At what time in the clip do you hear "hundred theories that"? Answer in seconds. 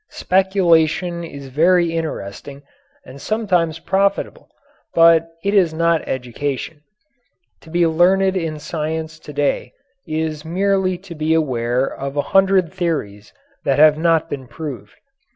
12.33-13.77